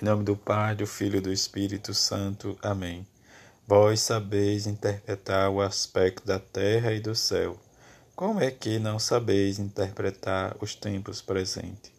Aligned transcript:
Em 0.00 0.04
nome 0.04 0.22
do 0.22 0.36
Pai, 0.36 0.76
do 0.76 0.86
Filho 0.86 1.16
e 1.16 1.20
do 1.20 1.32
Espírito 1.32 1.92
Santo. 1.92 2.56
Amém. 2.62 3.04
Vós 3.66 3.98
sabeis 3.98 4.64
interpretar 4.64 5.50
o 5.50 5.60
aspecto 5.60 6.24
da 6.24 6.38
terra 6.38 6.92
e 6.92 7.00
do 7.00 7.16
céu. 7.16 7.58
Como 8.14 8.40
é 8.40 8.48
que 8.48 8.78
não 8.78 9.00
sabeis 9.00 9.58
interpretar 9.58 10.56
os 10.60 10.76
tempos 10.76 11.20
presentes? 11.20 11.90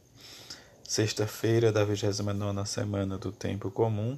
Sexta-feira 0.82 1.74
da 1.74 1.84
29 1.84 2.66
semana 2.66 3.18
do 3.18 3.34
Tempo 3.34 3.70
Comum, 3.70 4.18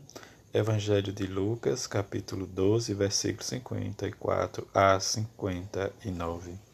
Evangelho 0.54 1.12
de 1.12 1.26
Lucas, 1.26 1.88
capítulo 1.88 2.46
12, 2.46 2.94
versículos 2.94 3.48
54 3.48 4.68
a 4.76 5.00
59. 5.00 6.71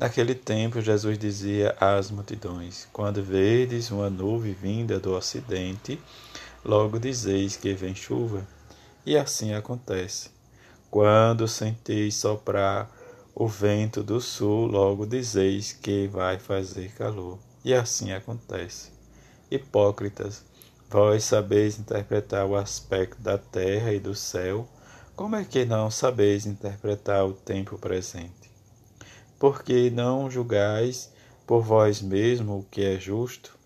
Naquele 0.00 0.34
tempo, 0.34 0.80
Jesus 0.80 1.18
dizia 1.18 1.76
às 1.78 2.10
multidões: 2.10 2.88
Quando 2.90 3.22
vedes 3.22 3.90
uma 3.90 4.08
nuvem 4.08 4.54
vinda 4.54 4.98
do 4.98 5.12
ocidente, 5.12 6.00
logo 6.64 6.98
dizeis 6.98 7.54
que 7.54 7.74
vem 7.74 7.94
chuva. 7.94 8.48
E 9.04 9.14
assim 9.14 9.52
acontece. 9.52 10.30
Quando 10.90 11.46
senteis 11.46 12.14
soprar 12.14 12.90
o 13.34 13.46
vento 13.46 14.02
do 14.02 14.22
sul, 14.22 14.64
logo 14.64 15.04
dizeis 15.04 15.74
que 15.74 16.08
vai 16.08 16.38
fazer 16.38 16.92
calor. 16.92 17.38
E 17.62 17.74
assim 17.74 18.10
acontece. 18.10 18.90
Hipócritas, 19.50 20.42
vós 20.88 21.24
sabeis 21.24 21.78
interpretar 21.78 22.46
o 22.46 22.56
aspecto 22.56 23.20
da 23.20 23.36
terra 23.36 23.92
e 23.92 24.00
do 24.00 24.14
céu, 24.14 24.66
como 25.14 25.36
é 25.36 25.44
que 25.44 25.66
não 25.66 25.90
sabeis 25.90 26.46
interpretar 26.46 27.26
o 27.26 27.34
tempo 27.34 27.76
presente? 27.76 28.49
Porque 29.40 29.88
não 29.90 30.30
julgais 30.30 31.10
por 31.46 31.62
vós 31.62 32.02
mesmo 32.02 32.58
o 32.58 32.62
que 32.70 32.84
é 32.84 33.00
justo? 33.00 33.58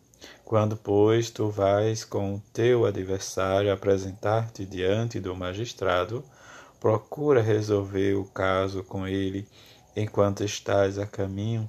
Quando, 0.44 0.76
pois, 0.76 1.30
tu 1.30 1.50
vais 1.50 2.04
com 2.04 2.36
o 2.36 2.42
teu 2.52 2.86
adversário 2.86 3.72
apresentar-te 3.72 4.64
diante 4.64 5.18
do 5.18 5.34
magistrado, 5.34 6.24
procura 6.78 7.42
resolver 7.42 8.14
o 8.14 8.24
caso 8.24 8.84
com 8.84 9.08
ele 9.08 9.48
enquanto 9.96 10.44
estás 10.44 10.96
a 10.96 11.06
caminho. 11.06 11.68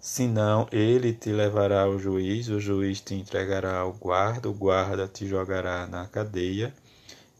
Senão, 0.00 0.68
ele 0.70 1.12
te 1.12 1.32
levará 1.32 1.82
ao 1.82 1.98
juiz, 1.98 2.48
o 2.48 2.60
juiz 2.60 3.00
te 3.00 3.14
entregará 3.14 3.78
ao 3.78 3.92
guarda, 3.92 4.48
o 4.48 4.54
guarda 4.54 5.08
te 5.08 5.26
jogará 5.26 5.88
na 5.88 6.06
cadeia. 6.06 6.72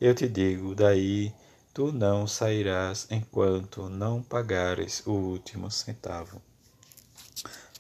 Eu 0.01 0.13
te 0.13 0.29
digo, 0.29 0.75
daí 0.75 1.33
tu 1.75 1.91
não 1.91 2.27
sairás 2.27 3.07
enquanto 3.11 3.89
não 3.89 4.23
pagares 4.23 5.03
o 5.07 5.13
último 5.13 5.71
centavo. 5.71 6.43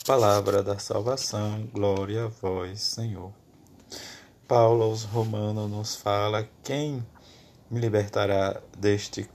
Palavra 0.06 0.62
da 0.62 0.78
salvação, 0.78 1.68
glória 1.72 2.24
a 2.24 2.28
vós, 2.28 2.80
Senhor. 2.80 3.32
Paulo 4.48 4.84
aos 4.84 5.04
Romanos 5.04 5.70
nos 5.70 5.94
fala: 5.94 6.48
quem 6.64 7.06
me 7.70 7.80
libertará 7.80 8.62
deste 8.78 9.28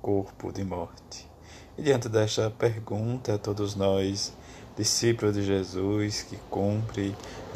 corpo 0.00 0.52
de 0.52 0.62
morte? 0.62 1.28
E 1.76 1.82
diante 1.82 2.08
desta 2.08 2.48
pergunta, 2.48 3.38
todos 3.38 3.74
nós, 3.74 4.32
discípulos 4.76 5.34
de 5.34 5.42
Jesus, 5.42 6.22
que 6.22 6.36
cumpre, 6.48 7.14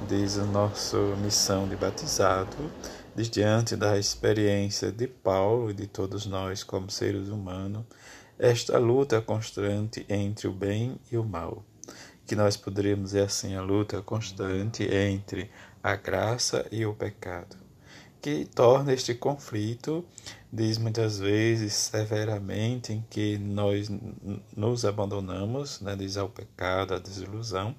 diz 0.08 0.36
a 0.36 0.44
nossa 0.44 0.98
missão 1.16 1.68
de 1.68 1.77
batizado, 1.77 2.56
diante 3.23 3.77
da 3.77 3.97
experiência 3.97 4.91
de 4.91 5.07
Paulo 5.07 5.70
e 5.70 5.75
de 5.75 5.87
todos 5.87 6.27
nós 6.27 6.65
como 6.65 6.91
seres 6.91 7.29
humanos, 7.29 7.84
esta 8.39 8.79
luta 8.79 9.20
constante 9.23 10.05
entre 10.09 10.48
o 10.48 10.53
bem 10.53 10.98
e 11.11 11.17
o 11.17 11.25
mal, 11.25 11.65
que 12.27 12.35
nós 12.35 12.57
poderíamos 12.57 13.11
dizer 13.11 13.23
assim, 13.23 13.55
a 13.55 13.62
luta 13.62 14.03
constante 14.03 14.83
entre 14.83 15.51
a 15.83 15.95
graça 15.95 16.67
e 16.73 16.85
o 16.85 16.92
pecado, 16.92 17.57
que 18.20 18.45
torna 18.45 18.92
este 18.92 19.15
conflito, 19.15 20.05
diz 20.53 20.79
muitas 20.79 21.19
vezes 21.20 21.75
severamente, 21.75 22.92
em 22.92 23.05
que 23.09 23.39
nós 23.39 23.89
nos 24.57 24.85
abandonamos, 24.85 25.80
né, 25.80 25.95
diz 25.95 26.17
ao 26.17 26.29
pecado, 26.29 26.95
à 26.95 26.98
desilusão, 26.98 27.77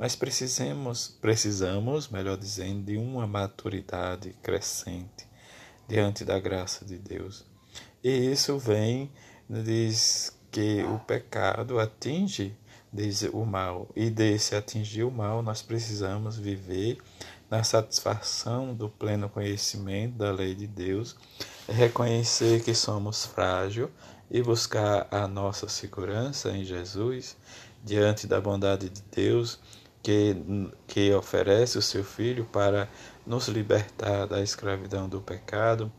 mas 0.00 0.16
precisamos, 0.16 1.14
precisamos, 1.20 2.08
melhor 2.08 2.38
dizendo, 2.38 2.84
de 2.84 2.96
uma 2.96 3.26
maturidade 3.26 4.34
crescente 4.42 5.28
diante 5.86 6.24
da 6.24 6.40
graça 6.40 6.86
de 6.86 6.96
Deus. 6.96 7.44
E 8.02 8.08
isso 8.08 8.58
vem, 8.58 9.12
diz 9.46 10.34
que 10.50 10.82
o 10.84 10.98
pecado 11.00 11.78
atinge 11.78 12.56
diz 12.90 13.24
o 13.30 13.44
mal, 13.44 13.90
e 13.94 14.08
desse 14.08 14.56
atingir 14.56 15.02
o 15.02 15.10
mal, 15.10 15.42
nós 15.42 15.60
precisamos 15.60 16.38
viver 16.38 16.96
na 17.50 17.62
satisfação 17.62 18.74
do 18.74 18.88
pleno 18.88 19.28
conhecimento 19.28 20.14
da 20.14 20.32
lei 20.32 20.54
de 20.54 20.66
Deus, 20.66 21.14
reconhecer 21.68 22.64
que 22.64 22.72
somos 22.72 23.26
frágil 23.26 23.90
e 24.30 24.42
buscar 24.42 25.06
a 25.10 25.28
nossa 25.28 25.68
segurança 25.68 26.50
em 26.52 26.64
Jesus 26.64 27.36
diante 27.84 28.26
da 28.26 28.40
bondade 28.40 28.88
de 28.88 29.02
Deus 29.02 29.60
que, 30.02 30.36
que 30.86 31.12
oferece 31.12 31.78
o 31.78 31.82
seu 31.82 32.04
Filho 32.04 32.44
para 32.46 32.88
nos 33.26 33.48
libertar 33.48 34.26
da 34.26 34.40
escravidão 34.42 35.08
do 35.08 35.20
pecado 35.20 35.92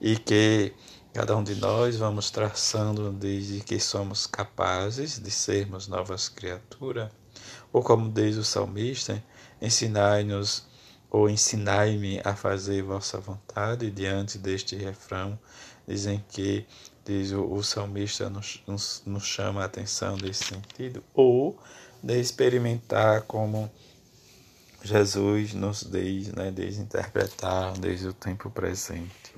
e 0.00 0.16
que 0.16 0.72
cada 1.12 1.36
um 1.36 1.42
de 1.42 1.56
nós 1.56 1.96
vamos 1.96 2.30
traçando 2.30 3.10
desde 3.12 3.60
que 3.60 3.80
somos 3.80 4.26
capazes 4.26 5.18
de 5.18 5.30
sermos 5.30 5.88
novas 5.88 6.28
criaturas, 6.28 7.10
ou 7.72 7.82
como 7.82 8.10
diz 8.10 8.36
o 8.36 8.44
salmista, 8.44 9.22
ensinai-nos 9.60 10.66
ou 11.10 11.28
ensinai-me 11.28 12.20
a 12.22 12.36
fazer 12.36 12.82
vossa 12.82 13.18
vontade 13.18 13.90
diante 13.90 14.38
deste 14.38 14.76
refrão, 14.76 15.38
dizem 15.86 16.22
que 16.28 16.66
diz 17.04 17.32
o, 17.32 17.44
o 17.50 17.64
salmista 17.64 18.28
nos, 18.28 18.62
nos, 18.66 19.02
nos 19.06 19.24
chama 19.24 19.62
a 19.62 19.64
atenção 19.64 20.16
nesse 20.18 20.44
sentido, 20.44 21.02
ou 21.14 21.58
de 22.02 22.20
experimentar 22.20 23.22
como 23.22 23.70
Jesus 24.82 25.54
nos 25.54 25.82
diz, 25.82 26.32
né, 26.32 26.50
diz 26.50 26.78
interpretar 26.78 27.72
desde 27.78 28.08
o 28.08 28.12
tempo 28.12 28.50
presente. 28.50 29.34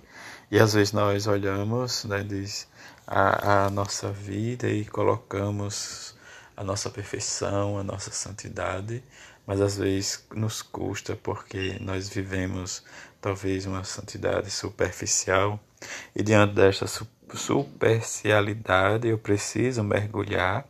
E 0.51 0.59
às 0.59 0.75
vezes 0.75 0.93
nós 0.93 1.27
olhamos, 1.27 2.05
né, 2.05 2.23
diz 2.23 2.69
a, 3.07 3.67
a 3.67 3.71
nossa 3.71 4.13
vida 4.13 4.69
e 4.69 4.85
colocamos 4.85 6.15
a 6.57 6.63
nossa 6.63 6.91
perfeição, 6.91 7.79
a 7.79 7.83
nossa 7.83 8.11
santidade, 8.11 9.03
mas 9.47 9.61
às 9.61 9.79
vezes 9.79 10.27
nos 10.35 10.61
custa 10.61 11.17
porque 11.17 11.79
nós 11.81 12.09
vivemos 12.09 12.85
talvez 13.21 13.67
uma 13.67 13.83
santidade 13.83 14.51
superficial 14.51 15.59
e 16.15 16.23
diante 16.23 16.55
desta 16.55 16.87
superficialidade 16.87 19.09
eu 19.09 19.19
preciso 19.19 19.83
mergulhar 19.83 20.67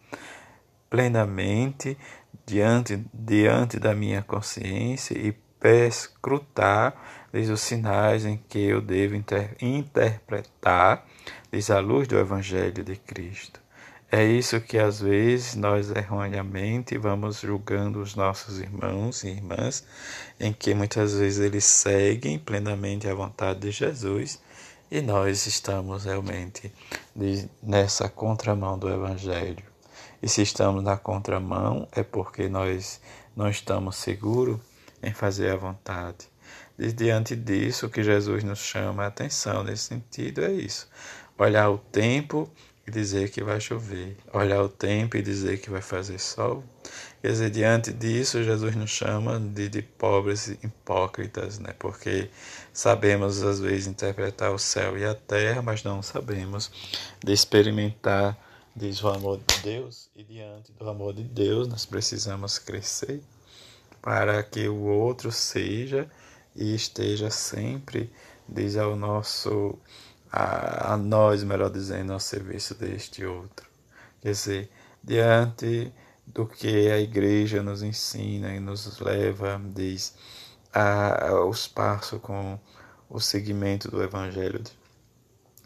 plenamente 0.91 1.97
diante, 2.45 3.03
diante 3.15 3.79
da 3.79 3.95
minha 3.95 4.23
consciência 4.23 5.17
e 5.17 5.33
perscrutar 5.61 6.95
diz, 7.33 7.49
os 7.49 7.61
sinais 7.61 8.27
em 8.27 8.37
que 8.37 8.59
eu 8.59 8.81
devo 8.81 9.15
inter, 9.15 9.57
interpretar 9.61 11.07
diz, 11.53 11.71
a 11.71 11.79
luz 11.79 12.09
do 12.09 12.19
Evangelho 12.19 12.83
de 12.83 12.97
Cristo. 12.97 13.61
É 14.13 14.25
isso 14.25 14.61
que 14.61 14.77
às 14.77 15.01
vezes 15.01 15.55
nós 15.55 15.89
erroneamente 15.89 16.99
vamos 16.99 17.43
julgando 17.43 18.03
os 18.03 18.17
nossos 18.17 18.59
irmãos 18.59 19.23
e 19.23 19.29
irmãs, 19.29 19.87
em 20.41 20.53
que 20.53 20.75
muitas 20.75 21.15
vezes 21.15 21.39
eles 21.39 21.65
seguem 21.65 22.37
plenamente 22.37 23.09
a 23.09 23.15
vontade 23.15 23.61
de 23.61 23.71
Jesus 23.71 24.41
e 24.91 25.01
nós 25.01 25.47
estamos 25.47 26.07
realmente 26.07 26.73
nessa 27.63 28.09
contramão 28.09 28.77
do 28.77 28.93
Evangelho. 28.93 29.70
E 30.23 30.29
se 30.29 30.43
estamos 30.43 30.83
na 30.83 30.97
contramão, 30.97 31.89
é 31.93 32.03
porque 32.03 32.49
nós 32.49 33.01
não 33.35 33.49
estamos 33.49 33.97
seguros 33.97 34.61
em 35.03 35.13
fazer 35.13 35.51
a 35.51 35.57
vontade. 35.57 36.29
E 36.79 36.93
diante 36.93 37.37
disso, 37.37 37.87
o 37.87 37.91
que 37.91 38.03
Jesus 38.03 38.43
nos 38.43 38.59
chama 38.59 39.05
a 39.05 39.09
atenção 39.09 39.63
nesse 39.63 39.85
sentido 39.85 40.45
é 40.45 40.53
isso: 40.53 40.89
olhar 41.39 41.71
o 41.71 41.79
tempo 41.79 42.51
e 42.87 42.91
dizer 42.91 43.31
que 43.31 43.43
vai 43.43 43.61
chover, 43.61 44.17
olhar 44.33 44.63
o 44.63 44.69
tempo 44.69 45.17
e 45.17 45.23
dizer 45.23 45.61
que 45.61 45.71
vai 45.71 45.83
fazer 45.83 46.19
sol. 46.19 46.65
Quer 47.21 47.29
dizer, 47.29 47.51
diante 47.51 47.93
disso, 47.93 48.43
Jesus 48.43 48.75
nos 48.75 48.91
chama 48.91 49.39
de, 49.39 49.69
de 49.69 49.83
pobres 49.83 50.49
hipócritas, 50.49 51.59
né? 51.59 51.75
porque 51.79 52.31
sabemos 52.73 53.43
às 53.43 53.61
vezes 53.61 53.87
interpretar 53.87 54.51
o 54.53 54.59
céu 54.59 54.97
e 54.97 55.05
a 55.05 55.15
terra, 55.15 55.61
mas 55.61 55.85
não 55.85 56.03
sabemos 56.03 56.71
de 57.23 57.33
experimentar 57.33 58.37
diz 58.75 59.03
o 59.03 59.09
amor 59.09 59.39
de 59.39 59.63
Deus, 59.63 60.11
e 60.15 60.23
diante 60.23 60.73
do 60.73 60.89
amor 60.89 61.13
de 61.15 61.23
Deus 61.25 61.69
nós 61.69 61.85
precisamos 61.85 62.59
crescer 62.59 63.23
para 64.01 64.43
que 64.43 64.69
o 64.69 64.83
outro 64.85 65.31
seja 65.31 66.11
e 66.55 66.75
esteja 66.75 67.31
sempre, 67.31 68.13
diz 68.49 68.77
ao 68.77 68.97
nosso, 68.97 69.79
a, 70.33 70.95
a 70.95 70.97
nós, 70.97 71.45
melhor 71.45 71.71
dizendo, 71.71 72.13
ao 72.13 72.21
serviço 72.21 72.75
deste 72.75 73.25
outro. 73.25 73.69
Quer 74.21 74.33
dizer, 74.33 74.71
diante 75.03 75.93
do 76.27 76.47
que 76.47 76.91
a 76.91 76.99
igreja 76.99 77.63
nos 77.63 77.83
ensina 77.83 78.55
e 78.55 78.61
nos 78.61 78.99
leva, 79.01 79.61
diz, 79.75 80.15
a, 80.73 81.35
os 81.47 81.67
passos 81.67 82.21
com 82.21 82.59
o 83.09 83.21
seguimento 83.21 83.91
do 83.91 84.03
Evangelho 84.03 84.63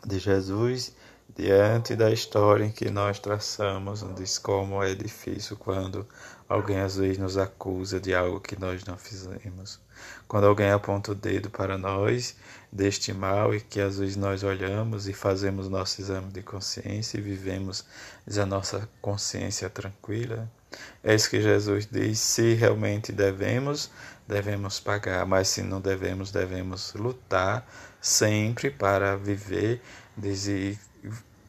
de 0.06 0.18
Jesus 0.18 0.94
diante 1.36 1.96
da 1.96 2.10
história 2.10 2.64
em 2.64 2.70
que 2.70 2.90
nós 2.90 3.18
traçamos, 3.18 4.04
diz 4.14 4.38
como 4.38 4.82
é 4.82 4.94
difícil 4.94 5.56
quando 5.56 6.06
alguém 6.48 6.80
às 6.80 6.96
vezes 6.96 7.18
nos 7.18 7.36
acusa 7.36 7.98
de 7.98 8.14
algo 8.14 8.40
que 8.40 8.58
nós 8.58 8.84
não 8.84 8.96
fizemos. 8.96 9.80
Quando 10.28 10.46
alguém 10.46 10.70
aponta 10.70 11.12
o 11.12 11.14
dedo 11.14 11.50
para 11.50 11.76
nós 11.76 12.36
deste 12.70 13.12
mal 13.12 13.54
e 13.54 13.60
que 13.60 13.80
às 13.80 13.98
vezes 13.98 14.16
nós 14.16 14.42
olhamos 14.42 15.08
e 15.08 15.12
fazemos 15.12 15.68
nosso 15.68 16.00
exame 16.00 16.30
de 16.30 16.42
consciência 16.42 17.18
e 17.18 17.20
vivemos 17.20 17.84
a 18.36 18.46
nossa 18.46 18.88
consciência 19.00 19.68
tranquila, 19.68 20.48
é 21.02 21.14
isso 21.14 21.30
que 21.30 21.40
Jesus 21.40 21.86
diz: 21.90 22.18
se 22.18 22.54
realmente 22.54 23.12
devemos, 23.12 23.90
devemos 24.26 24.80
pagar, 24.80 25.24
mas 25.24 25.48
se 25.48 25.62
não 25.62 25.80
devemos, 25.80 26.30
devemos 26.30 26.94
lutar 26.94 27.66
sempre 28.00 28.70
para 28.70 29.16
viver 29.16 29.80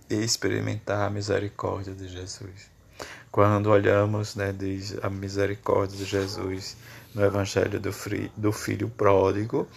e 0.09 0.15
experimentar 0.15 1.07
a 1.07 1.09
misericórdia 1.09 1.93
de 1.93 2.07
Jesus. 2.07 2.69
Quando 3.31 3.69
olhamos, 3.69 4.35
né, 4.35 4.53
diz 4.57 4.95
a 5.01 5.09
misericórdia 5.09 5.97
de 5.97 6.05
Jesus 6.05 6.77
no 7.13 7.23
Evangelho 7.23 7.79
do, 7.79 7.91
do 8.37 8.51
Filho 8.51 8.89
Pródigo, 8.89 9.67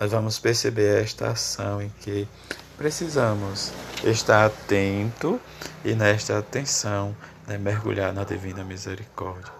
nós 0.00 0.12
vamos 0.12 0.38
perceber 0.38 1.02
esta 1.02 1.30
ação 1.30 1.82
em 1.82 1.88
que 2.00 2.28
precisamos 2.76 3.72
estar 4.04 4.46
atento 4.46 5.40
e 5.84 5.94
nesta 5.94 6.38
atenção 6.38 7.16
né, 7.46 7.58
mergulhar 7.58 8.12
na 8.12 8.22
divina 8.22 8.62
misericórdia. 8.62 9.52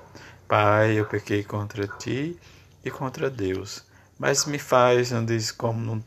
Pai, 0.46 0.92
eu 0.92 1.04
pequei 1.04 1.42
contra 1.42 1.86
ti 1.86 2.38
e 2.84 2.90
contra 2.90 3.28
Deus, 3.28 3.84
mas 4.18 4.44
me 4.44 4.58
faz, 4.58 5.10
diz, 5.26 5.50
como 5.50 5.92
um, 5.92 6.00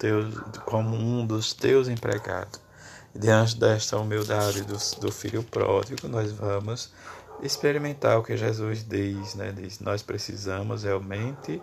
como 0.66 0.96
um 0.96 1.26
dos 1.26 1.54
teus 1.54 1.88
empregados. 1.88 2.62
Diante 3.14 3.58
desta 3.60 3.98
humildade 3.98 4.64
do, 4.64 4.78
do 5.02 5.12
filho 5.12 5.44
pródigo, 5.44 6.08
nós 6.08 6.32
vamos 6.32 6.94
experimentar 7.42 8.18
o 8.18 8.24
que 8.24 8.38
Jesus 8.38 8.84
diz, 8.88 9.36
né? 9.36 9.52
Diz, 9.52 9.80
nós 9.80 10.02
precisamos 10.02 10.84
realmente 10.84 11.62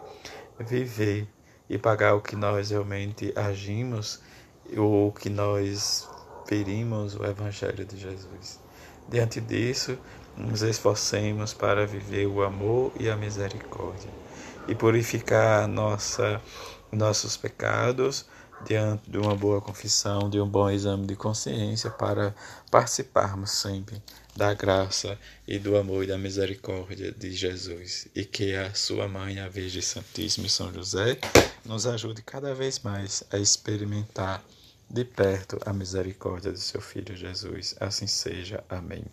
viver 0.59 1.27
e 1.69 1.79
pagar 1.79 2.15
o 2.15 2.21
que 2.21 2.37
nós 2.37 2.71
realmente 2.71 3.33
agimos, 3.35 4.21
o 4.77 5.11
que 5.12 5.31
nós 5.31 6.09
ferimos 6.47 7.15
o 7.15 7.25
Evangelho 7.25 7.85
de 7.85 7.97
Jesus. 7.97 8.61
Diante 9.09 9.41
disso, 9.41 9.99
nos 10.37 10.61
esforcemos 10.62 11.55
para 11.55 11.87
viver 11.87 12.27
o 12.27 12.43
amor 12.43 12.93
e 13.01 13.09
a 13.09 13.17
misericórdia 13.17 14.11
e 14.69 14.75
purificar 14.75 15.67
nossa, 15.67 16.41
nossos 16.93 17.39
pecados 17.39 18.27
diante 18.66 19.10
de 19.10 19.19
uma 19.19 19.34
boa 19.34 19.60
confissão, 19.60 20.28
de 20.28 20.40
um 20.40 20.49
bom 20.49 20.70
exame 20.70 21.06
de 21.06 21.16
consciência 21.16 21.90
para 21.90 22.34
participarmos 22.70 23.50
sempre 23.50 24.02
da 24.37 24.55
graça 24.55 25.19
e 25.46 25.58
do 25.58 25.76
amor 25.76 26.05
e 26.05 26.06
da 26.06 26.16
misericórdia 26.16 27.10
de 27.10 27.32
Jesus 27.32 28.06
e 28.14 28.25
que 28.25 28.55
a 28.55 28.72
sua 28.72 29.08
mãe, 29.08 29.40
a 29.40 29.49
Virgem 29.49 29.82
Santíssima 29.82 30.46
e 30.46 30.50
São 30.50 30.72
José, 30.72 31.19
nos 31.64 31.87
ajude 31.87 32.22
cada 32.22 32.55
vez 32.55 32.78
mais 32.78 33.25
a 33.32 33.38
experimentar 33.38 34.43
de 34.88 35.05
perto 35.05 35.58
a 35.66 35.72
misericórdia 35.72 36.52
de 36.52 36.60
seu 36.60 36.81
filho 36.81 37.16
Jesus. 37.16 37.75
Assim 37.81 38.06
seja. 38.06 38.64
Amém. 38.69 39.05